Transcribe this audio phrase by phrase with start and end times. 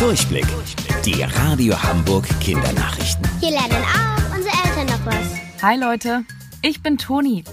[0.00, 0.46] Durchblick.
[1.04, 3.22] Die Radio Hamburg Kindernachrichten.
[3.38, 5.62] Hier lernen auch unsere Eltern noch was.
[5.62, 6.24] Hi Leute,
[6.62, 7.44] ich bin Toni.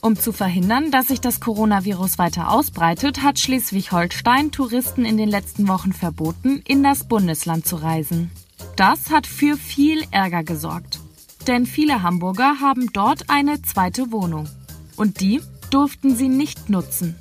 [0.00, 5.68] Um zu verhindern, dass sich das Coronavirus weiter ausbreitet, hat Schleswig-Holstein Touristen in den letzten
[5.68, 8.30] Wochen verboten, in das Bundesland zu reisen.
[8.76, 11.00] Das hat für viel Ärger gesorgt.
[11.46, 14.48] Denn viele Hamburger haben dort eine zweite Wohnung.
[14.96, 17.16] Und die durften sie nicht nutzen.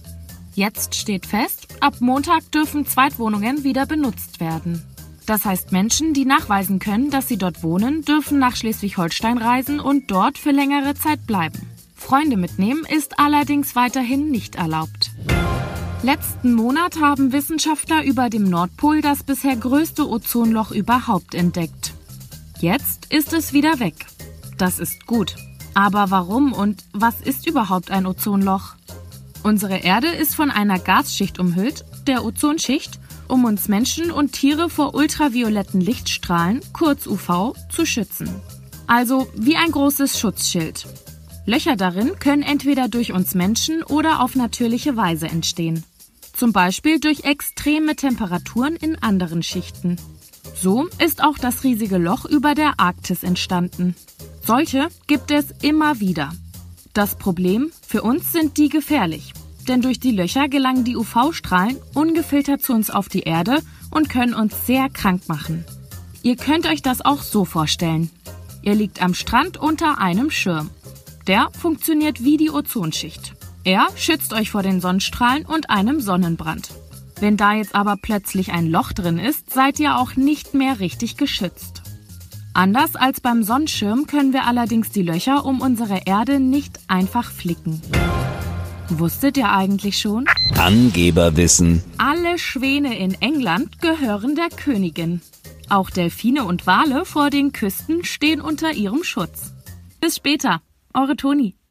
[0.54, 4.82] Jetzt steht fest, ab Montag dürfen Zweitwohnungen wieder benutzt werden.
[5.28, 10.10] Das heißt, Menschen, die nachweisen können, dass sie dort wohnen, dürfen nach Schleswig-Holstein reisen und
[10.10, 11.70] dort für längere Zeit bleiben.
[11.96, 15.12] Freunde mitnehmen ist allerdings weiterhin nicht erlaubt.
[16.02, 21.94] Letzten Monat haben Wissenschaftler über dem Nordpol das bisher größte Ozonloch überhaupt entdeckt.
[22.60, 24.08] Jetzt ist es wieder weg.
[24.58, 25.36] Das ist gut.
[25.76, 28.76] Aber warum und was ist überhaupt ein Ozonloch?
[29.46, 34.96] Unsere Erde ist von einer Gasschicht umhüllt, der Ozonschicht, um uns Menschen und Tiere vor
[34.96, 38.28] ultravioletten Lichtstrahlen, kurz UV, zu schützen.
[38.88, 40.88] Also wie ein großes Schutzschild.
[41.46, 45.84] Löcher darin können entweder durch uns Menschen oder auf natürliche Weise entstehen.
[46.34, 49.98] Zum Beispiel durch extreme Temperaturen in anderen Schichten.
[50.56, 53.96] So ist auch das riesige Loch über der Arktis entstanden.
[54.42, 56.32] Solche gibt es immer wieder.
[56.96, 59.34] Das Problem für uns sind die gefährlich,
[59.66, 63.60] denn durch die Löcher gelangen die UV-Strahlen ungefiltert zu uns auf die Erde
[63.92, 65.66] und können uns sehr krank machen.
[66.24, 68.10] Ihr könnt euch das auch so vorstellen.
[68.62, 70.70] Ihr liegt am Strand unter einem Schirm.
[71.28, 73.36] Der funktioniert wie die Ozonschicht.
[73.64, 76.70] Er schützt euch vor den Sonnenstrahlen und einem Sonnenbrand.
[77.20, 81.18] Wenn da jetzt aber plötzlich ein Loch drin ist, seid ihr auch nicht mehr richtig
[81.18, 81.82] geschützt.
[82.54, 87.82] Anders als beim Sonnenschirm können wir allerdings die Löcher um unsere Erde nicht einfach flicken.
[88.90, 90.26] Wusstet ihr eigentlich schon?
[90.58, 91.84] Angeberwissen.
[91.98, 95.22] Alle Schwäne in England gehören der Königin.
[95.70, 99.54] Auch Delfine und Wale vor den Küsten stehen unter ihrem Schutz.
[100.00, 100.62] Bis später,
[100.94, 101.56] eure Toni.